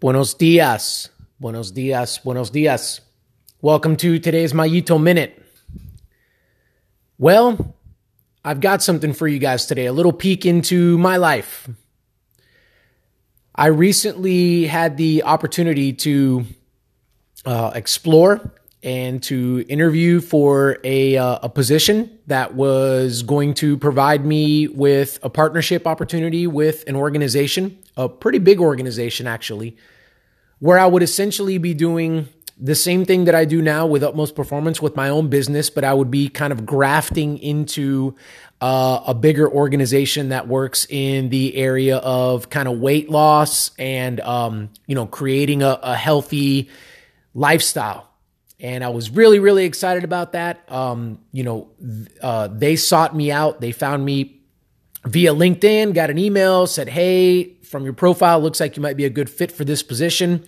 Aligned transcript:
Buenos 0.00 0.34
dias. 0.34 1.10
Buenos 1.40 1.72
dias. 1.72 2.20
Buenos 2.24 2.50
dias. 2.50 3.00
Welcome 3.60 3.96
to 3.96 4.18
today's 4.18 4.52
Mayito 4.52 5.00
Minute. 5.02 5.42
Well, 7.18 7.74
I've 8.44 8.60
got 8.60 8.82
something 8.82 9.12
for 9.12 9.26
you 9.26 9.38
guys 9.38 9.66
today, 9.66 9.86
a 9.86 9.92
little 9.92 10.12
peek 10.12 10.46
into 10.46 10.96
my 10.98 11.16
life. 11.16 11.68
I 13.54 13.66
recently 13.66 14.66
had 14.66 14.96
the 14.96 15.24
opportunity 15.24 15.92
to 15.94 16.44
uh, 17.44 17.72
explore 17.74 18.52
and 18.82 19.20
to 19.24 19.64
interview 19.68 20.20
for 20.20 20.78
a, 20.84 21.16
uh, 21.16 21.40
a 21.42 21.48
position 21.48 22.18
that 22.28 22.54
was 22.54 23.22
going 23.22 23.54
to 23.54 23.76
provide 23.76 24.24
me 24.24 24.68
with 24.68 25.18
a 25.22 25.30
partnership 25.30 25.86
opportunity 25.86 26.46
with 26.46 26.84
an 26.86 26.94
organization, 26.94 27.76
a 27.98 28.08
pretty 28.08 28.38
big 28.38 28.60
organization 28.60 29.26
actually, 29.26 29.76
where 30.58 30.78
I 30.78 30.86
would 30.86 31.02
essentially 31.02 31.58
be 31.58 31.74
doing 31.74 32.28
the 32.58 32.74
same 32.74 33.04
thing 33.04 33.26
that 33.26 33.34
I 33.34 33.44
do 33.44 33.60
now 33.60 33.86
with 33.86 34.02
utmost 34.02 34.34
performance 34.34 34.80
with 34.80 34.96
my 34.96 35.10
own 35.10 35.28
business, 35.28 35.68
but 35.68 35.84
I 35.84 35.92
would 35.92 36.10
be 36.10 36.28
kind 36.28 36.52
of 36.52 36.64
grafting 36.64 37.38
into 37.38 38.16
uh, 38.60 39.02
a 39.06 39.14
bigger 39.14 39.48
organization 39.48 40.30
that 40.30 40.48
works 40.48 40.86
in 40.88 41.28
the 41.28 41.54
area 41.54 41.98
of 41.98 42.48
kind 42.48 42.66
of 42.66 42.78
weight 42.78 43.10
loss 43.10 43.70
and 43.78 44.18
um, 44.20 44.70
you 44.86 44.94
know 44.94 45.06
creating 45.06 45.62
a, 45.62 45.78
a 45.82 45.94
healthy 45.94 46.70
lifestyle 47.34 48.08
and 48.60 48.82
I 48.82 48.88
was 48.88 49.10
really, 49.10 49.38
really 49.38 49.64
excited 49.64 50.04
about 50.04 50.32
that. 50.32 50.70
Um, 50.70 51.20
you 51.32 51.44
know, 51.44 51.68
uh, 52.20 52.48
they 52.48 52.76
sought 52.76 53.14
me 53.14 53.30
out. 53.30 53.60
They 53.60 53.72
found 53.72 54.04
me 54.04 54.40
via 55.04 55.32
LinkedIn, 55.32 55.94
got 55.94 56.10
an 56.10 56.18
email, 56.18 56.66
said, 56.66 56.88
Hey, 56.88 57.56
from 57.68 57.84
your 57.84 57.92
profile, 57.92 58.40
looks 58.40 58.60
like 58.60 58.76
you 58.76 58.82
might 58.82 58.96
be 58.96 59.04
a 59.04 59.10
good 59.10 59.30
fit 59.30 59.52
for 59.52 59.64
this 59.64 59.82
position. 59.82 60.44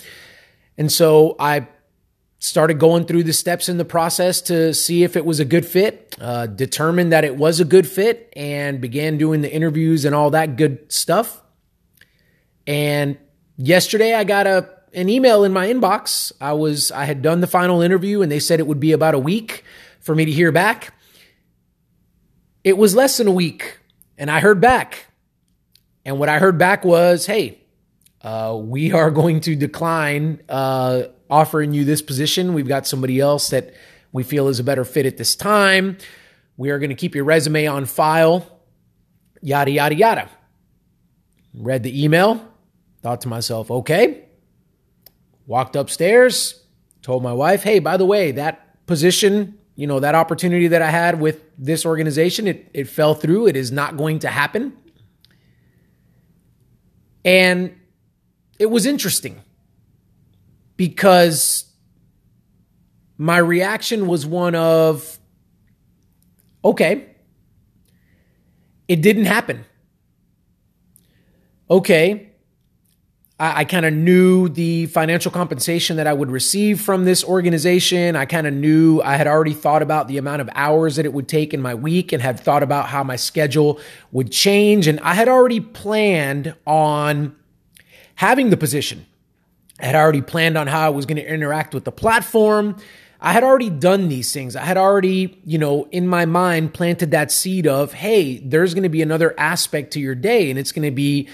And 0.77 0.91
so 0.91 1.37
I 1.39 1.69
started 2.39 2.79
going 2.79 3.05
through 3.05 3.23
the 3.23 3.33
steps 3.33 3.69
in 3.69 3.77
the 3.77 3.85
process 3.85 4.41
to 4.41 4.73
see 4.73 5.05
if 5.05 5.15
it 5.15 5.25
was 5.25 5.41
a 5.41 5.45
good 5.45 5.67
fit, 5.67 6.17
uh, 6.21 6.47
determined 6.47 7.13
that 7.13 7.23
it 7.23 7.37
was 7.37 7.61
a 7.61 7.65
good 7.65 7.87
fit, 7.87 8.33
and 8.35 8.81
began 8.81 9.19
doing 9.19 9.43
the 9.43 9.53
interviews 9.53 10.05
and 10.05 10.15
all 10.15 10.31
that 10.31 10.57
good 10.57 10.91
stuff. 10.91 11.43
And 12.67 13.19
yesterday 13.57 14.15
I 14.15 14.25
got 14.25 14.47
a 14.47 14.69
an 14.93 15.09
email 15.09 15.45
in 15.45 15.53
my 15.53 15.69
inbox. 15.69 16.33
I 16.41 16.53
was 16.53 16.91
I 16.91 17.05
had 17.05 17.23
done 17.23 17.41
the 17.41 17.47
final 17.47 17.81
interview 17.81 18.23
and 18.23 18.33
they 18.33 18.41
said 18.41 18.59
it 18.59 18.67
would 18.67 18.81
be 18.81 18.93
about 18.93 19.15
a 19.15 19.19
week 19.19 19.65
for 20.01 20.15
me 20.15 20.25
to 20.25 20.33
hear 20.33 20.51
back. 20.51 20.95
It 22.65 22.77
was 22.77 22.95
less 22.95 23.19
than 23.19 23.29
a 23.29 23.33
week 23.33 23.79
and 24.19 24.31
I 24.31 24.41
heard 24.41 24.61
back. 24.61 25.07
And 26.05 26.19
what 26.19 26.29
I 26.29 26.39
heard 26.39 26.59
back 26.59 26.85
was, 26.85 27.27
"Hey, 27.27 27.61
uh, 28.23 28.59
we 28.61 28.93
are 28.93 29.11
going 29.11 29.41
to 29.41 29.57
decline 29.57 30.43
uh, 30.49 31.05
offering 31.29 31.73
you 31.73 31.85
this 31.85 32.03
position. 32.03 32.55
We've 32.55 32.69
got 32.69 32.87
somebody 32.87 33.21
else 33.21 33.51
that 33.51 33.75
we 34.13 34.23
feel 34.23 34.49
is 34.49 34.59
a 34.59 34.65
better 34.65 34.85
fit 34.85 35.07
at 35.07 35.17
this 35.17 35.37
time. 35.37 35.99
We 36.57 36.71
are 36.71 36.79
going 36.79 36.91
to 36.91 36.97
keep 36.97 37.15
your 37.15 37.25
resume 37.25 37.67
on 37.67 37.85
file." 37.85 38.47
Yada 39.43 39.71
yada 39.71 39.95
yada. 39.95 40.29
Read 41.55 41.83
the 41.83 42.05
email, 42.05 42.47
thought 43.03 43.23
to 43.23 43.29
myself, 43.29 43.71
"Okay, 43.71 44.25
Walked 45.51 45.75
upstairs, 45.75 46.63
told 47.03 47.25
my 47.25 47.33
wife, 47.33 47.65
hey, 47.65 47.81
by 47.81 47.97
the 47.97 48.07
way, 48.07 48.31
that 48.31 48.87
position, 48.87 49.59
you 49.75 49.85
know, 49.85 49.99
that 49.99 50.15
opportunity 50.15 50.69
that 50.69 50.81
I 50.81 50.91
had 50.91 51.21
with 51.21 51.43
this 51.59 51.85
organization, 51.85 52.47
it, 52.47 52.71
it 52.73 52.85
fell 52.89 53.17
through. 53.17 53.49
It 53.49 53.57
is 53.57 53.73
not 53.73 53.97
going 53.97 54.21
to 54.21 54.29
happen. 54.29 54.75
And 57.25 57.79
it 58.59 58.67
was 58.67 58.87
interesting 58.87 59.43
because 60.77 61.65
my 63.19 63.39
reaction 63.39 64.07
was 64.07 64.25
one 64.25 64.55
of, 64.55 65.19
okay, 66.65 67.07
it 68.89 69.03
didn't 69.03 69.27
happen. 69.27 69.65
Okay, 71.71 72.30
I, 73.41 73.61
I 73.61 73.65
kind 73.65 73.87
of 73.87 73.93
knew 73.93 74.49
the 74.49 74.87
financial 74.87 75.33
compensation 75.33 75.97
that 75.97 76.07
I 76.07 76.13
would 76.13 76.31
receive 76.31 76.81
from 76.81 77.05
this 77.05 77.25
organization. 77.25 78.15
I 78.15 78.27
kind 78.27 78.47
of 78.47 78.55
knew 78.55 79.01
I 79.03 79.17
had 79.17 79.27
already 79.27 79.55
thought 79.55 79.83
about 79.83 80.07
the 80.07 80.19
amount 80.19 80.43
of 80.43 80.51
hours 80.55 80.97
that 80.97 81.07
it 81.07 81.13
would 81.13 81.27
take 81.27 81.53
in 81.53 81.61
my 81.61 81.75
week 81.75 82.13
and 82.13 82.23
had 82.23 82.39
thought 82.39 82.63
about 82.63 82.87
how 82.89 83.03
my 83.03 83.17
schedule 83.17 83.81
would 84.13 84.31
change. 84.31 84.87
And 84.87 85.01
I 85.01 85.15
had 85.15 85.29
already 85.29 85.61
planned 85.61 86.55
on 86.67 87.35
having 88.17 88.51
the 88.51 88.57
position. 88.57 89.07
I 89.81 89.87
had 89.87 89.95
already 89.95 90.21
planned 90.21 90.59
on 90.59 90.67
how 90.67 90.87
I 90.87 90.91
was 90.91 91.07
going 91.07 91.17
to 91.17 91.27
interact 91.27 91.75
with 91.75 91.85
the 91.85 91.93
platform. 91.93 92.77
I 93.23 93.33
had 93.33 93.45
already 93.45 93.71
done 93.71 94.09
these 94.09 94.33
things. 94.33 94.57
I 94.57 94.65
had 94.65 94.77
already, 94.77 95.39
you 95.45 95.59
know, 95.59 95.89
in 95.91 96.07
my 96.07 96.27
mind 96.27 96.73
planted 96.73 97.11
that 97.11 97.31
seed 97.31 97.67
of, 97.67 97.93
hey, 97.93 98.39
there's 98.39 98.75
going 98.75 98.83
to 98.83 98.91
be 98.91 99.03
another 99.03 99.35
aspect 99.39 99.93
to 99.93 100.01
your 100.01 100.15
day 100.15 100.51
and 100.51 100.59
it's 100.59 100.73
going 100.73 100.87
to 100.87 100.91
be 100.91 101.29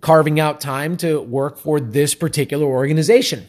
carving 0.00 0.40
out 0.40 0.60
time 0.60 0.96
to 0.98 1.20
work 1.20 1.58
for 1.58 1.80
this 1.80 2.14
particular 2.14 2.66
organization. 2.66 3.46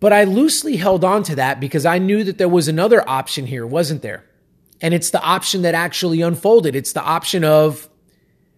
But 0.00 0.12
I 0.14 0.24
loosely 0.24 0.76
held 0.76 1.04
on 1.04 1.22
to 1.24 1.36
that 1.36 1.60
because 1.60 1.84
I 1.84 1.98
knew 1.98 2.24
that 2.24 2.38
there 2.38 2.48
was 2.48 2.68
another 2.68 3.06
option 3.08 3.46
here, 3.46 3.66
wasn't 3.66 4.02
there? 4.02 4.24
And 4.80 4.94
it's 4.94 5.10
the 5.10 5.20
option 5.22 5.62
that 5.62 5.74
actually 5.74 6.22
unfolded. 6.22 6.74
It's 6.74 6.94
the 6.94 7.02
option 7.02 7.44
of 7.44 7.88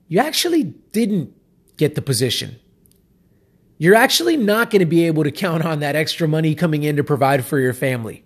you 0.07 0.21
actually 0.21 0.63
didn't 0.63 1.35
get 1.77 1.97
the 1.97 2.03
position. 2.03 2.61
You're 3.79 3.97
actually 3.97 4.37
not 4.37 4.71
going 4.71 4.81
to 4.81 4.87
be 4.87 5.07
able 5.07 5.25
to 5.25 5.33
count 5.33 5.65
on 5.65 5.81
that 5.81 5.97
extra 5.97 6.29
money 6.29 6.55
coming 6.55 6.85
in 6.85 6.97
to 6.97 7.03
provide 7.03 7.45
for 7.45 7.59
your 7.59 7.73
family. 7.73 8.25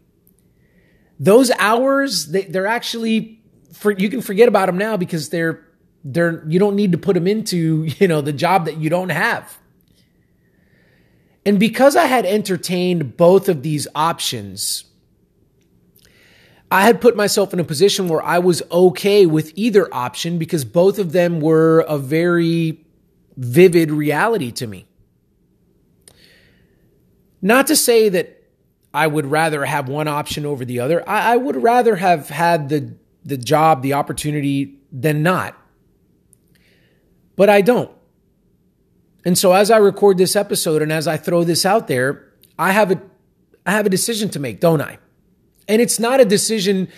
Those 1.19 1.51
hours, 1.53 2.27
they're 2.27 2.67
actually, 2.67 3.43
for, 3.73 3.93
you 3.93 4.11
can 4.11 4.21
forget 4.21 4.49
about 4.49 4.67
them 4.67 4.77
now 4.77 4.99
because 4.99 5.31
they're 5.31 5.66
they're 6.07 6.45
you 6.47 6.61
don't 6.61 6.77
need 6.77 6.93
to 6.93 6.99
put 6.99 7.15
them 7.15 7.27
into 7.27 7.85
you 7.99 8.09
know 8.09 8.21
the 8.21 8.33
job 8.33 8.65
that 8.67 8.79
you 8.79 8.89
don't 8.89 9.11
have. 9.11 9.59
And 11.45 11.61
because 11.61 11.95
i 11.97 12.07
had 12.07 12.25
entertained 12.25 13.17
both 13.17 13.49
of 13.49 13.63
these 13.63 13.87
options 13.95 14.85
i 16.71 16.83
had 16.83 17.01
put 17.01 17.17
myself 17.17 17.53
in 17.53 17.61
a 17.61 17.65
position 17.65 18.09
where 18.09 18.23
i 18.23 18.39
was 18.39 18.63
okay 18.73 19.27
with 19.27 19.53
either 19.55 19.93
option 19.95 20.39
because 20.39 20.65
both 20.65 20.99
of 20.99 21.13
them 21.13 21.41
were 21.41 21.81
a 21.89 21.99
very 21.99 22.85
vivid 23.37 23.91
reality 23.91 24.51
to 24.51 24.67
me. 24.67 24.87
Not 27.43 27.67
to 27.69 27.77
say 27.77 28.09
that 28.09 28.43
i 28.93 29.07
would 29.07 29.27
rather 29.27 29.65
have 29.65 29.89
one 29.89 30.09
option 30.09 30.47
over 30.47 30.65
the 30.65 30.81
other. 30.81 31.09
I, 31.09 31.35
I 31.35 31.37
would 31.37 31.57
rather 31.63 31.97
have 31.97 32.29
had 32.29 32.69
the 32.69 32.95
the 33.25 33.37
job 33.37 33.83
the 33.83 33.93
opportunity 33.93 34.79
than 34.93 35.23
not 35.23 35.57
but 37.37 37.49
I 37.49 37.61
don't. 37.61 37.91
And 39.25 39.37
so 39.37 39.53
as 39.53 39.71
I 39.71 39.77
record 39.79 40.19
this 40.19 40.37
episode 40.37 40.83
and 40.83 40.93
as 40.93 41.07
I 41.07 41.17
throw 41.17 41.45
this 41.45 41.67
out 41.67 41.89
there, 41.89 42.33
I 42.59 42.73
have 42.73 42.93
a 42.93 43.01
I 43.67 43.73
have 43.73 43.87
a 43.87 43.91
decision 43.91 44.29
to 44.31 44.39
make, 44.39 44.61
don't 44.61 44.81
I? 44.81 44.99
And 45.69 45.83
it's 45.83 45.99
not 45.99 46.21
a 46.21 46.25
decision 46.25 46.89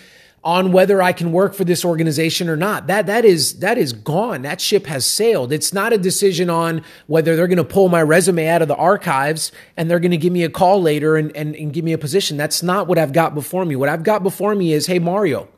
on 0.43 0.71
whether 0.71 1.01
I 1.01 1.11
can 1.11 1.31
work 1.31 1.53
for 1.53 1.63
this 1.63 1.83
organization 1.83 2.47
or 2.47 2.55
not. 2.55 2.87
That 2.87 3.07
that 3.07 3.25
is 3.25 3.59
that 3.59 3.77
is 3.77 3.91
gone. 3.93 4.43
That 4.43 4.61
ship 4.61 4.85
has 4.85 5.05
sailed. 5.05 5.51
It's 5.51 5.73
not 5.73 5.91
a 5.91 5.97
decision 5.97 6.49
on 6.49 6.83
whether 7.07 7.35
they're 7.35 7.47
going 7.47 7.57
to 7.57 7.63
pull 7.63 7.89
my 7.89 8.01
resume 8.01 8.47
out 8.47 8.61
of 8.61 8.67
the 8.67 8.75
archives 8.75 9.51
and 9.75 9.89
they're 9.89 9.99
going 9.99 10.11
to 10.11 10.17
give 10.17 10.31
me 10.31 10.43
a 10.43 10.49
call 10.49 10.81
later 10.81 11.17
and, 11.17 11.35
and, 11.35 11.55
and 11.55 11.73
give 11.73 11.83
me 11.83 11.93
a 11.93 11.97
position. 11.97 12.37
That's 12.37 12.63
not 12.63 12.87
what 12.87 12.97
I've 12.97 13.11
got 13.11 13.35
before 13.35 13.65
me. 13.65 13.75
What 13.75 13.89
I've 13.89 14.03
got 14.03 14.23
before 14.23 14.55
me 14.55 14.71
is, 14.71 14.85
hey 14.85 14.99
Mario, 14.99 15.49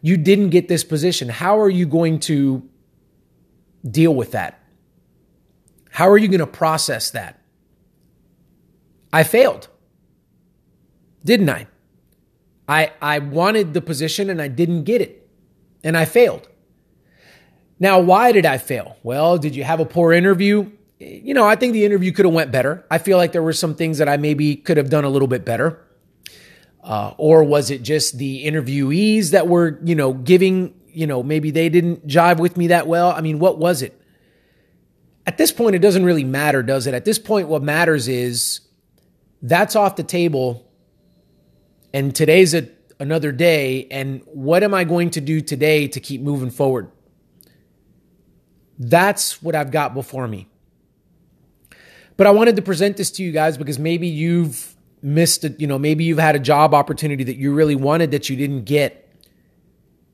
you 0.00 0.16
didn't 0.16 0.48
get 0.50 0.68
this 0.68 0.82
position. 0.82 1.28
How 1.28 1.60
are 1.60 1.70
you 1.70 1.86
going 1.86 2.18
to 2.20 2.68
deal 3.90 4.14
with 4.14 4.32
that? 4.32 4.60
How 5.90 6.08
are 6.10 6.18
you 6.18 6.28
going 6.28 6.40
to 6.40 6.46
process 6.46 7.10
that? 7.10 7.40
I 9.12 9.22
failed. 9.22 9.68
Didn't 11.24 11.48
I? 11.48 11.66
I 12.68 12.92
I 13.00 13.18
wanted 13.18 13.74
the 13.74 13.80
position 13.80 14.28
and 14.28 14.42
I 14.42 14.48
didn't 14.48 14.84
get 14.84 15.00
it. 15.00 15.28
And 15.82 15.96
I 15.96 16.04
failed. 16.04 16.48
Now, 17.78 18.00
why 18.00 18.32
did 18.32 18.46
I 18.46 18.58
fail? 18.58 18.96
Well, 19.02 19.38
did 19.38 19.54
you 19.54 19.64
have 19.64 19.80
a 19.80 19.84
poor 19.84 20.12
interview? 20.12 20.70
You 20.98 21.34
know, 21.34 21.46
I 21.46 21.56
think 21.56 21.74
the 21.74 21.84
interview 21.84 22.10
could 22.12 22.24
have 22.24 22.34
went 22.34 22.50
better. 22.50 22.84
I 22.90 22.98
feel 22.98 23.18
like 23.18 23.32
there 23.32 23.42
were 23.42 23.52
some 23.52 23.74
things 23.74 23.98
that 23.98 24.08
I 24.08 24.16
maybe 24.16 24.56
could 24.56 24.78
have 24.78 24.88
done 24.88 25.04
a 25.04 25.10
little 25.10 25.28
bit 25.28 25.44
better. 25.44 25.82
Uh, 26.82 27.12
or 27.18 27.42
was 27.42 27.70
it 27.70 27.82
just 27.82 28.16
the 28.16 28.46
interviewees 28.46 29.32
that 29.32 29.48
were, 29.48 29.78
you 29.84 29.94
know, 29.94 30.12
giving 30.12 30.75
you 30.96 31.06
know, 31.06 31.22
maybe 31.22 31.50
they 31.50 31.68
didn't 31.68 32.06
jive 32.06 32.38
with 32.38 32.56
me 32.56 32.68
that 32.68 32.86
well. 32.86 33.10
I 33.10 33.20
mean, 33.20 33.38
what 33.38 33.58
was 33.58 33.82
it? 33.82 34.00
At 35.26 35.36
this 35.36 35.52
point, 35.52 35.76
it 35.76 35.80
doesn't 35.80 36.04
really 36.04 36.24
matter, 36.24 36.62
does 36.62 36.86
it? 36.86 36.94
At 36.94 37.04
this 37.04 37.18
point, 37.18 37.48
what 37.48 37.62
matters 37.62 38.08
is 38.08 38.60
that's 39.42 39.76
off 39.76 39.96
the 39.96 40.02
table. 40.02 40.66
And 41.92 42.14
today's 42.14 42.54
a, 42.54 42.68
another 42.98 43.30
day. 43.30 43.86
And 43.90 44.22
what 44.24 44.62
am 44.62 44.72
I 44.72 44.84
going 44.84 45.10
to 45.10 45.20
do 45.20 45.42
today 45.42 45.86
to 45.88 46.00
keep 46.00 46.22
moving 46.22 46.50
forward? 46.50 46.90
That's 48.78 49.42
what 49.42 49.54
I've 49.54 49.70
got 49.70 49.92
before 49.92 50.26
me. 50.26 50.48
But 52.16 52.26
I 52.26 52.30
wanted 52.30 52.56
to 52.56 52.62
present 52.62 52.96
this 52.96 53.10
to 53.12 53.22
you 53.22 53.32
guys 53.32 53.58
because 53.58 53.78
maybe 53.78 54.08
you've 54.08 54.74
missed 55.02 55.44
it, 55.44 55.60
you 55.60 55.66
know, 55.66 55.78
maybe 55.78 56.04
you've 56.04 56.18
had 56.18 56.36
a 56.36 56.38
job 56.38 56.72
opportunity 56.72 57.24
that 57.24 57.36
you 57.36 57.52
really 57.52 57.74
wanted 57.74 58.12
that 58.12 58.30
you 58.30 58.36
didn't 58.36 58.64
get, 58.64 59.05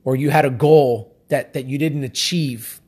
or 0.04 0.16
you 0.16 0.30
had 0.30 0.44
a 0.44 0.50
goal 0.50 1.16
that 1.28 1.52
that 1.54 1.66
you 1.66 1.78
didn't 1.78 2.04
achieve. 2.04 2.80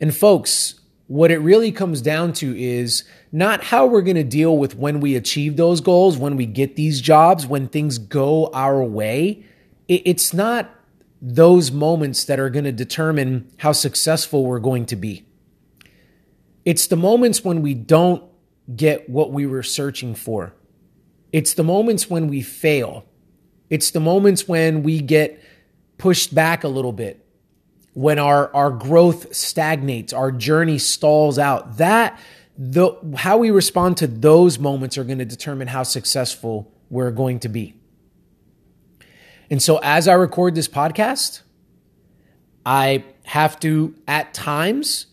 And 0.00 0.14
folks, 0.14 0.80
what 1.06 1.30
it 1.30 1.38
really 1.38 1.70
comes 1.70 2.00
down 2.00 2.32
to 2.34 2.58
is 2.58 3.04
not 3.30 3.64
how 3.64 3.86
we're 3.86 4.02
going 4.02 4.16
to 4.16 4.24
deal 4.24 4.56
with 4.56 4.76
when 4.76 5.00
we 5.00 5.16
achieve 5.16 5.56
those 5.56 5.80
goals, 5.80 6.16
when 6.16 6.36
we 6.36 6.46
get 6.46 6.76
these 6.76 7.00
jobs, 7.00 7.46
when 7.46 7.68
things 7.68 7.98
go 7.98 8.50
our 8.52 8.82
way. 8.82 9.44
It's 9.86 10.32
not 10.32 10.70
those 11.20 11.70
moments 11.70 12.24
that 12.24 12.40
are 12.40 12.50
going 12.50 12.64
to 12.64 12.72
determine 12.72 13.50
how 13.58 13.72
successful 13.72 14.44
we're 14.44 14.58
going 14.58 14.86
to 14.86 14.96
be. 14.96 15.24
It's 16.64 16.86
the 16.86 16.96
moments 16.96 17.44
when 17.44 17.60
we 17.60 17.74
don't 17.74 18.22
get 18.74 19.10
what 19.10 19.30
we 19.30 19.46
were 19.46 19.62
searching 19.62 20.14
for. 20.14 20.54
It's 21.32 21.52
the 21.52 21.64
moments 21.64 22.08
when 22.08 22.28
we 22.28 22.40
fail. 22.40 23.04
It's 23.68 23.90
the 23.90 24.00
moments 24.00 24.48
when 24.48 24.82
we 24.82 25.00
get 25.00 25.42
pushed 25.98 26.34
back 26.34 26.64
a 26.64 26.68
little 26.68 26.92
bit 26.92 27.24
when 27.92 28.18
our, 28.18 28.52
our 28.54 28.70
growth 28.70 29.34
stagnates, 29.34 30.12
our 30.12 30.32
journey 30.32 30.78
stalls 30.78 31.38
out, 31.38 31.76
that 31.78 32.18
the 32.56 32.92
how 33.16 33.36
we 33.36 33.50
respond 33.50 33.96
to 33.96 34.06
those 34.06 34.58
moments 34.58 34.96
are 34.96 35.04
going 35.04 35.18
to 35.18 35.24
determine 35.24 35.68
how 35.68 35.82
successful 35.82 36.72
we're 36.90 37.10
going 37.10 37.40
to 37.40 37.48
be. 37.48 37.74
And 39.50 39.62
so 39.62 39.78
as 39.82 40.08
I 40.08 40.14
record 40.14 40.54
this 40.54 40.68
podcast, 40.68 41.42
I 42.64 43.04
have 43.24 43.58
to 43.60 43.94
at 44.08 44.34
times 44.34 45.06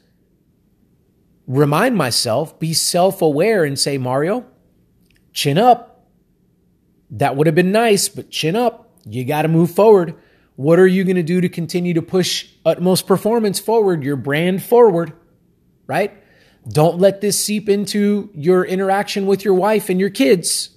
remind 1.48 1.96
myself, 1.96 2.60
be 2.60 2.74
self-aware 2.74 3.64
and 3.64 3.78
say, 3.78 3.98
Mario, 3.98 4.46
chin 5.34 5.58
up. 5.58 6.08
That 7.10 7.36
would 7.36 7.48
have 7.48 7.56
been 7.56 7.72
nice, 7.72 8.08
but 8.08 8.30
chin 8.30 8.56
up. 8.56 8.90
You 9.06 9.26
got 9.26 9.42
to 9.42 9.48
move 9.48 9.72
forward. 9.72 10.16
What 10.62 10.78
are 10.78 10.86
you 10.86 11.04
going 11.04 11.16
to 11.16 11.24
do 11.24 11.42
to 11.42 11.50
continue 11.50 11.96
to 11.96 12.04
push 12.04 12.48
utmost 12.64 13.08
performance 13.08 13.60
forward, 13.60 14.04
your 14.04 14.16
brand 14.16 14.62
forward, 14.62 15.12
right? 15.88 16.14
Don't 16.70 17.00
let 17.00 17.20
this 17.20 17.44
seep 17.44 17.68
into 17.68 18.30
your 18.36 18.64
interaction 18.64 19.26
with 19.26 19.44
your 19.44 19.56
wife 19.56 19.90
and 19.90 20.00
your 20.00 20.12
kids. 20.12 20.70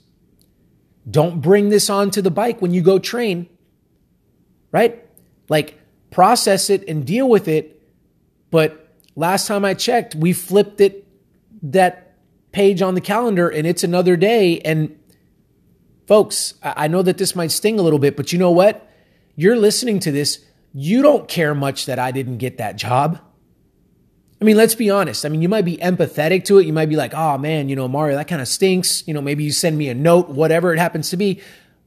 Don't 1.11 1.43
bring 1.43 1.69
this 1.69 1.91
onto 1.91 2.23
the 2.23 2.31
bike 2.31 2.63
when 2.63 2.73
you 2.73 2.81
go 2.81 2.99
train, 2.99 3.47
right? 4.73 5.07
Like 5.51 5.79
process 6.11 6.71
it 6.71 6.89
and 6.89 7.07
deal 7.07 7.29
with 7.29 7.47
it. 7.47 7.83
But 8.51 8.89
last 9.15 9.47
time 9.47 9.67
I 9.67 9.75
checked, 9.75 10.15
we 10.15 10.33
flipped 10.33 10.81
it, 10.81 11.07
that 11.61 12.17
page 12.53 12.81
on 12.81 12.95
the 12.95 13.03
calendar, 13.03 13.51
and 13.51 13.67
it's 13.67 13.85
another 13.85 14.17
day. 14.17 14.61
And 14.61 14.99
folks, 16.07 16.55
I 16.63 16.89
know 16.89 17.03
that 17.03 17.19
this 17.19 17.37
might 17.37 17.51
sting 17.51 17.79
a 17.79 17.83
little 17.83 17.99
bit, 17.99 18.17
but 18.17 18.33
you 18.33 18.39
know 18.39 18.51
what? 18.51 18.91
You're 19.37 19.57
listening 19.57 20.01
to 20.01 20.13
this, 20.13 20.45
you 20.73 21.03
don't 21.03 21.29
care 21.29 21.55
much 21.55 21.87
that 21.87 21.99
I 21.99 22.11
didn't 22.11 22.39
get 22.39 22.59
that 22.59 22.77
job. 22.77 23.21
I 24.41 24.45
mean, 24.45 24.57
let's 24.57 24.75
be 24.75 24.91
honest. 24.91 25.25
I 25.25 25.29
mean, 25.29 25.41
you 25.41 25.49
might 25.49 25.65
be 25.65 25.77
empathetic 25.79 26.45
to 26.47 26.59
it. 26.59 26.67
You 26.67 26.73
might 26.73 26.89
be 26.89 26.97
like, 26.97 27.15
oh 27.15 27.39
man, 27.39 27.69
you 27.69 27.77
know, 27.77 27.89
Mario, 27.89 28.17
that 28.17 28.29
kind 28.29 28.43
of 28.43 28.49
stinks. 28.49 29.07
You 29.07 29.15
know, 29.15 29.23
maybe 29.23 29.45
you 29.45 29.53
send 29.53 29.79
me 29.79 29.89
a 29.89 29.95
note, 29.95 30.29
whatever 30.29 30.73
it 30.75 30.79
happens 30.79 31.11
to 31.11 31.17
be. 31.17 31.41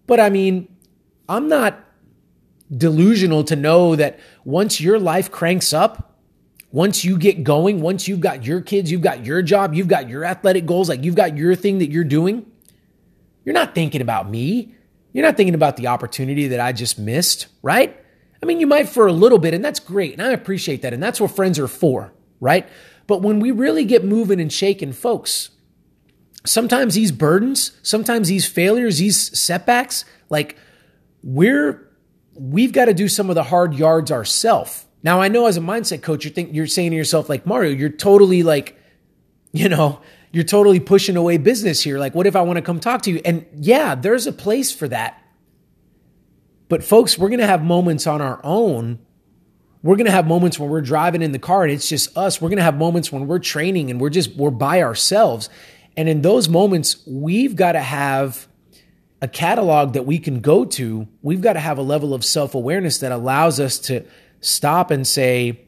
But 0.07 0.19
I 0.19 0.29
mean, 0.29 0.67
I'm 1.29 1.49
not 1.49 1.83
delusional 2.75 3.43
to 3.45 3.55
know 3.55 3.95
that 3.95 4.19
once 4.43 4.81
your 4.81 4.99
life 4.99 5.29
cranks 5.31 5.73
up, 5.73 6.15
once 6.71 7.05
you 7.05 7.17
get 7.17 7.43
going, 7.43 7.81
once 7.81 8.07
you've 8.07 8.19
got 8.19 8.45
your 8.45 8.61
kids, 8.61 8.91
you've 8.91 9.01
got 9.01 9.25
your 9.25 9.41
job, 9.41 9.73
you've 9.73 9.87
got 9.87 10.09
your 10.09 10.25
athletic 10.25 10.65
goals, 10.65 10.89
like 10.89 11.03
you've 11.03 11.15
got 11.15 11.37
your 11.37 11.55
thing 11.55 11.79
that 11.79 11.91
you're 11.91 12.03
doing, 12.03 12.45
you're 13.45 13.53
not 13.53 13.73
thinking 13.73 14.01
about 14.01 14.29
me. 14.29 14.75
You're 15.17 15.25
not 15.25 15.35
thinking 15.35 15.55
about 15.55 15.77
the 15.77 15.87
opportunity 15.87 16.49
that 16.49 16.59
I 16.59 16.73
just 16.73 16.99
missed, 16.99 17.47
right? 17.63 17.99
I 18.39 18.45
mean, 18.45 18.59
you 18.59 18.67
might 18.67 18.87
for 18.87 19.07
a 19.07 19.11
little 19.11 19.39
bit, 19.39 19.55
and 19.55 19.65
that's 19.65 19.79
great. 19.79 20.13
And 20.13 20.21
I 20.21 20.29
appreciate 20.29 20.83
that. 20.83 20.93
And 20.93 21.01
that's 21.01 21.19
what 21.19 21.31
friends 21.31 21.57
are 21.57 21.67
for, 21.67 22.13
right? 22.39 22.69
But 23.07 23.23
when 23.23 23.39
we 23.39 23.49
really 23.49 23.83
get 23.83 24.05
moving 24.05 24.39
and 24.39 24.53
shaking, 24.53 24.93
folks, 24.93 25.49
sometimes 26.45 26.93
these 26.93 27.11
burdens, 27.11 27.71
sometimes 27.81 28.27
these 28.27 28.45
failures, 28.45 28.99
these 28.99 29.35
setbacks, 29.35 30.05
like 30.29 30.55
we're, 31.23 31.89
we've 32.35 32.71
got 32.71 32.85
to 32.85 32.93
do 32.93 33.07
some 33.07 33.29
of 33.29 33.35
the 33.35 33.45
hard 33.45 33.73
yards 33.73 34.11
ourselves. 34.11 34.85
Now, 35.01 35.19
I 35.19 35.29
know 35.29 35.47
as 35.47 35.57
a 35.57 35.61
mindset 35.61 36.03
coach, 36.03 36.25
you're, 36.25 36.33
think, 36.33 36.53
you're 36.53 36.67
saying 36.67 36.91
to 36.91 36.95
yourself, 36.95 37.27
like, 37.27 37.43
Mario, 37.43 37.71
you're 37.71 37.89
totally 37.89 38.43
like, 38.43 38.79
you 39.51 39.67
know, 39.67 39.99
you're 40.37 40.43
totally 40.43 40.79
pushing 40.79 41.17
away 41.17 41.37
business 41.37 41.81
here. 41.81 41.97
Like, 41.97 42.13
what 42.13 42.27
if 42.27 42.35
I 42.35 42.43
want 42.43 42.57
to 42.57 42.61
come 42.61 42.79
talk 42.79 43.01
to 43.01 43.11
you? 43.11 43.19
And 43.25 43.43
yeah, 43.55 43.95
there's 43.95 44.27
a 44.27 44.31
place 44.31 44.71
for 44.71 44.87
that. 44.87 45.19
But 46.69 46.83
folks, 46.83 47.17
we're 47.17 47.29
going 47.29 47.39
to 47.39 47.47
have 47.47 47.63
moments 47.63 48.05
on 48.05 48.21
our 48.21 48.39
own. 48.43 48.99
We're 49.81 49.95
going 49.95 50.05
to 50.05 50.11
have 50.11 50.27
moments 50.27 50.59
when 50.59 50.69
we're 50.69 50.81
driving 50.81 51.23
in 51.23 51.31
the 51.31 51.39
car 51.39 51.63
and 51.63 51.71
it's 51.71 51.89
just 51.89 52.15
us. 52.15 52.39
We're 52.39 52.49
going 52.49 52.57
to 52.57 52.63
have 52.63 52.77
moments 52.77 53.11
when 53.11 53.25
we're 53.25 53.39
training 53.39 53.89
and 53.89 53.99
we're 53.99 54.11
just, 54.11 54.35
we're 54.35 54.51
by 54.51 54.83
ourselves. 54.83 55.49
And 55.95 56.07
in 56.07 56.21
those 56.21 56.47
moments, 56.47 57.01
we've 57.07 57.55
got 57.55 57.71
to 57.71 57.81
have 57.81 58.47
a 59.19 59.27
catalog 59.27 59.93
that 59.93 60.05
we 60.05 60.19
can 60.19 60.39
go 60.39 60.65
to. 60.65 61.07
We've 61.23 61.41
got 61.41 61.53
to 61.53 61.59
have 61.59 61.79
a 61.79 61.81
level 61.81 62.13
of 62.13 62.23
self 62.23 62.53
awareness 62.53 62.99
that 62.99 63.11
allows 63.11 63.59
us 63.59 63.79
to 63.79 64.05
stop 64.39 64.91
and 64.91 65.07
say, 65.07 65.61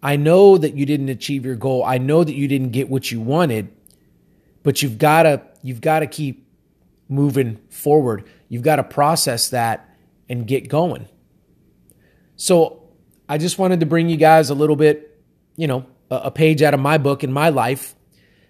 I 0.00 0.14
know 0.14 0.58
that 0.58 0.76
you 0.76 0.86
didn't 0.86 1.08
achieve 1.08 1.44
your 1.44 1.56
goal. 1.56 1.82
I 1.84 1.98
know 1.98 2.22
that 2.22 2.34
you 2.36 2.46
didn't 2.46 2.70
get 2.70 2.88
what 2.88 3.10
you 3.10 3.20
wanted 3.20 3.68
but 4.62 4.82
you've 4.82 4.98
got 4.98 5.24
to 5.24 5.42
you've 5.62 5.80
got 5.80 6.00
to 6.00 6.06
keep 6.06 6.46
moving 7.08 7.58
forward. 7.68 8.24
You've 8.48 8.62
got 8.62 8.76
to 8.76 8.84
process 8.84 9.50
that 9.50 9.88
and 10.28 10.46
get 10.46 10.68
going. 10.68 11.08
So, 12.36 12.78
I 13.28 13.38
just 13.38 13.58
wanted 13.58 13.80
to 13.80 13.86
bring 13.86 14.08
you 14.08 14.16
guys 14.16 14.50
a 14.50 14.54
little 14.54 14.76
bit, 14.76 15.18
you 15.56 15.66
know, 15.66 15.86
a 16.10 16.30
page 16.30 16.62
out 16.62 16.74
of 16.74 16.80
my 16.80 16.98
book 16.98 17.24
in 17.24 17.32
my 17.32 17.48
life 17.48 17.94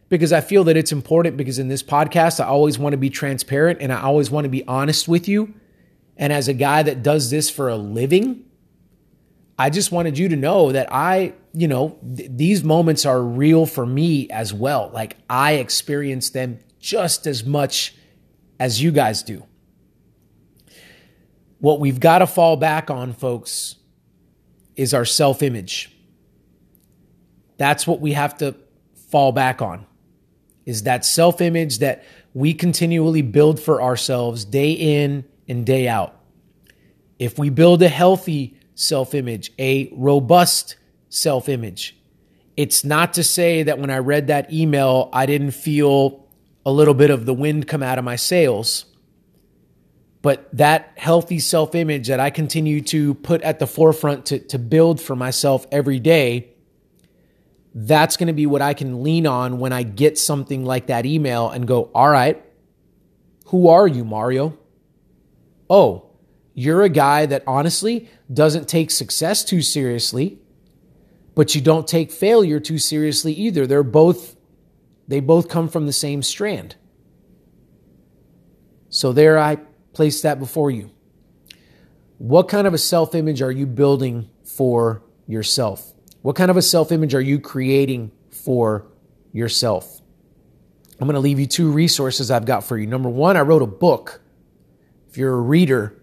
because 0.08 0.32
I 0.32 0.40
feel 0.40 0.64
that 0.64 0.76
it's 0.76 0.92
important 0.92 1.36
because 1.36 1.58
in 1.58 1.68
this 1.68 1.82
podcast 1.82 2.40
I 2.40 2.46
always 2.46 2.78
want 2.78 2.92
to 2.92 2.96
be 2.96 3.08
transparent 3.08 3.80
and 3.80 3.92
I 3.92 4.02
always 4.02 4.30
want 4.30 4.44
to 4.44 4.48
be 4.48 4.66
honest 4.66 5.08
with 5.08 5.28
you. 5.28 5.54
And 6.16 6.32
as 6.32 6.48
a 6.48 6.54
guy 6.54 6.82
that 6.82 7.02
does 7.02 7.30
this 7.30 7.48
for 7.48 7.68
a 7.68 7.76
living, 7.76 8.44
I 9.58 9.70
just 9.70 9.92
wanted 9.92 10.18
you 10.18 10.28
to 10.28 10.36
know 10.36 10.72
that 10.72 10.88
I, 10.90 11.34
you 11.52 11.68
know, 11.68 11.98
th- 12.16 12.30
these 12.32 12.64
moments 12.64 13.04
are 13.04 13.22
real 13.22 13.66
for 13.66 13.84
me 13.84 14.28
as 14.30 14.52
well. 14.52 14.90
Like 14.92 15.16
I 15.28 15.54
experience 15.54 16.30
them 16.30 16.58
just 16.80 17.26
as 17.26 17.44
much 17.44 17.94
as 18.58 18.82
you 18.82 18.90
guys 18.92 19.22
do. 19.22 19.44
What 21.58 21.80
we've 21.80 22.00
got 22.00 22.18
to 22.18 22.26
fall 22.26 22.56
back 22.56 22.90
on, 22.90 23.12
folks, 23.12 23.76
is 24.74 24.94
our 24.94 25.04
self 25.04 25.42
image. 25.42 25.94
That's 27.56 27.86
what 27.86 28.00
we 28.00 28.12
have 28.12 28.36
to 28.38 28.56
fall 29.10 29.30
back 29.30 29.62
on, 29.62 29.86
is 30.66 30.84
that 30.84 31.04
self 31.04 31.40
image 31.40 31.78
that 31.78 32.02
we 32.34 32.54
continually 32.54 33.22
build 33.22 33.60
for 33.60 33.82
ourselves 33.82 34.44
day 34.44 34.72
in 34.72 35.24
and 35.46 35.64
day 35.64 35.86
out. 35.86 36.18
If 37.18 37.38
we 37.38 37.50
build 37.50 37.82
a 37.82 37.88
healthy 37.88 38.58
self 38.82 39.14
image, 39.14 39.52
a 39.58 39.92
robust 39.94 40.76
self 41.08 41.48
image. 41.48 41.96
It's 42.56 42.84
not 42.84 43.14
to 43.14 43.24
say 43.24 43.62
that 43.62 43.78
when 43.78 43.90
I 43.90 43.98
read 43.98 44.26
that 44.26 44.52
email, 44.52 45.08
I 45.12 45.26
didn't 45.26 45.52
feel 45.52 46.26
a 46.66 46.72
little 46.72 46.94
bit 46.94 47.10
of 47.10 47.26
the 47.26 47.34
wind 47.34 47.66
come 47.66 47.82
out 47.82 47.98
of 47.98 48.04
my 48.04 48.16
sails. 48.16 48.84
But 50.20 50.48
that 50.56 50.92
healthy 50.96 51.40
self 51.40 51.74
image 51.74 52.08
that 52.08 52.20
I 52.20 52.30
continue 52.30 52.80
to 52.82 53.14
put 53.14 53.42
at 53.42 53.58
the 53.58 53.66
forefront 53.66 54.26
to, 54.26 54.38
to 54.38 54.58
build 54.58 55.00
for 55.00 55.16
myself 55.16 55.66
every 55.72 55.98
day, 55.98 56.50
that's 57.74 58.16
going 58.16 58.28
to 58.28 58.32
be 58.32 58.46
what 58.46 58.62
I 58.62 58.74
can 58.74 59.02
lean 59.02 59.26
on 59.26 59.58
when 59.58 59.72
I 59.72 59.82
get 59.82 60.18
something 60.18 60.64
like 60.64 60.86
that 60.86 61.06
email 61.06 61.50
and 61.50 61.66
go, 61.66 61.90
all 61.94 62.08
right, 62.08 62.42
who 63.46 63.68
are 63.68 63.88
you, 63.88 64.04
Mario? 64.04 64.56
Oh, 65.68 66.11
you're 66.54 66.82
a 66.82 66.88
guy 66.88 67.26
that 67.26 67.42
honestly 67.46 68.08
doesn't 68.32 68.68
take 68.68 68.90
success 68.90 69.44
too 69.44 69.62
seriously, 69.62 70.38
but 71.34 71.54
you 71.54 71.60
don't 71.60 71.88
take 71.88 72.10
failure 72.10 72.60
too 72.60 72.78
seriously 72.78 73.32
either. 73.32 73.66
They're 73.66 73.82
both 73.82 74.36
they 75.08 75.20
both 75.20 75.48
come 75.48 75.68
from 75.68 75.86
the 75.86 75.92
same 75.92 76.22
strand. 76.22 76.76
So 78.88 79.12
there 79.12 79.38
I 79.38 79.58
place 79.92 80.22
that 80.22 80.38
before 80.38 80.70
you. 80.70 80.90
What 82.18 82.48
kind 82.48 82.66
of 82.66 82.74
a 82.74 82.78
self-image 82.78 83.42
are 83.42 83.50
you 83.50 83.66
building 83.66 84.30
for 84.44 85.02
yourself? 85.26 85.92
What 86.22 86.36
kind 86.36 86.50
of 86.50 86.56
a 86.56 86.62
self-image 86.62 87.14
are 87.14 87.20
you 87.20 87.40
creating 87.40 88.12
for 88.30 88.86
yourself? 89.32 90.00
I'm 91.00 91.08
going 91.08 91.14
to 91.14 91.20
leave 91.20 91.40
you 91.40 91.46
two 91.46 91.70
resources 91.72 92.30
I've 92.30 92.46
got 92.46 92.64
for 92.64 92.78
you. 92.78 92.86
Number 92.86 93.08
1, 93.08 93.36
I 93.36 93.40
wrote 93.40 93.62
a 93.62 93.66
book. 93.66 94.20
If 95.08 95.18
you're 95.18 95.34
a 95.34 95.40
reader, 95.40 96.00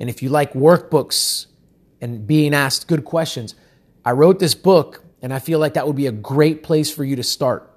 and 0.00 0.08
if 0.08 0.22
you 0.22 0.30
like 0.30 0.54
workbooks 0.54 1.46
and 2.00 2.26
being 2.26 2.54
asked 2.54 2.88
good 2.88 3.04
questions, 3.04 3.54
I 4.04 4.12
wrote 4.12 4.38
this 4.38 4.54
book 4.54 5.04
and 5.22 5.32
I 5.32 5.38
feel 5.38 5.58
like 5.58 5.74
that 5.74 5.86
would 5.86 5.96
be 5.96 6.06
a 6.06 6.12
great 6.12 6.62
place 6.62 6.90
for 6.90 7.04
you 7.04 7.16
to 7.16 7.22
start. 7.22 7.70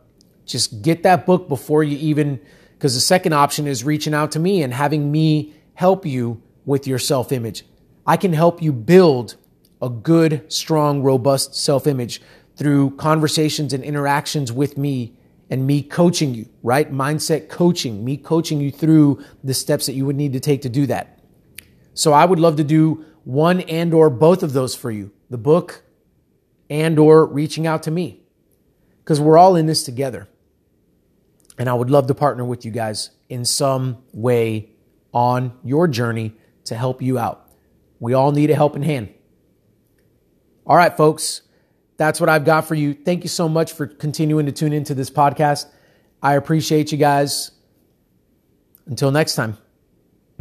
Just 0.46 0.82
get 0.82 1.04
that 1.04 1.26
book 1.26 1.50
before 1.50 1.84
you 1.84 1.98
even, 1.98 2.40
because 2.74 2.96
the 2.96 3.02
second 3.02 3.34
option 3.34 3.68
is 3.68 3.84
reaching 3.84 4.14
out 4.14 4.32
to 4.32 4.40
me 4.40 4.64
and 4.64 4.74
having 4.74 5.12
me 5.12 5.54
help 5.74 6.06
you 6.06 6.42
with 6.66 6.88
your 6.88 7.00
self 7.00 7.32
image. 7.32 7.66
I 8.08 8.18
can 8.18 8.34
help 8.34 8.62
you 8.62 8.72
build 8.72 9.36
a 9.82 9.90
good, 9.90 10.52
strong, 10.52 11.04
robust 11.04 11.56
self 11.56 11.88
image 11.88 12.22
through 12.56 12.92
conversations 12.92 13.74
and 13.74 13.84
interactions 13.84 14.52
with 14.52 14.78
me 14.78 15.14
and 15.50 15.68
me 15.68 15.82
coaching 15.82 16.34
you, 16.34 16.48
right? 16.62 16.92
Mindset 16.92 17.50
coaching, 17.50 18.04
me 18.06 18.16
coaching 18.16 18.62
you 18.62 18.72
through 18.72 19.24
the 19.44 19.54
steps 19.54 19.86
that 19.88 19.94
you 19.94 20.06
would 20.06 20.16
need 20.16 20.34
to 20.34 20.40
take 20.40 20.62
to 20.62 20.70
do 20.70 20.86
that. 20.88 21.13
So 21.94 22.14
I 22.14 22.26
would 22.26 22.40
love 22.40 22.56
to 22.58 22.64
do 22.64 23.06
one 23.24 23.62
and 23.62 23.94
or 23.94 24.10
both 24.10 24.44
of 24.44 24.54
those 24.54 24.76
for 24.76 24.92
you. 24.92 25.12
The 25.30 25.38
book 25.38 25.84
and 26.70 26.98
or 26.98 27.26
reaching 27.26 27.68
out 27.68 27.84
to 27.84 27.92
me. 27.92 28.24
Cuz 29.06 29.20
we're 29.20 29.38
all 29.38 29.56
in 29.56 29.66
this 29.66 29.84
together. 29.84 30.28
And 31.58 31.70
I 31.70 31.74
would 31.74 31.90
love 31.90 32.08
to 32.08 32.16
partner 32.16 32.44
with 32.44 32.66
you 32.66 32.72
guys 32.72 33.12
in 33.30 33.46
some 33.46 33.98
way 34.12 34.72
on 35.14 35.54
your 35.64 35.88
journey 35.88 36.34
to 36.66 36.76
help 36.76 37.02
you 37.02 37.20
out. 37.20 37.48
We 38.00 38.14
all 38.14 38.32
need 38.32 38.50
a 38.50 38.56
helping 38.56 38.84
hand. 38.84 39.14
All 40.66 40.76
right, 40.76 40.96
folks, 40.96 41.42
that's 41.98 42.20
what 42.20 42.30
I've 42.30 42.46
got 42.46 42.66
for 42.66 42.76
you. 42.76 42.94
Thank 42.94 43.24
you 43.24 43.30
so 43.30 43.48
much 43.48 43.74
for 43.74 43.86
continuing 43.86 44.46
to 44.46 44.52
tune 44.52 44.74
into 44.74 44.96
this 44.96 45.10
podcast. 45.10 45.68
I 46.22 46.36
appreciate 46.36 46.92
you 46.92 46.98
guys. 46.98 47.52
Until 48.86 49.12
next 49.12 49.36
time. 49.36 49.63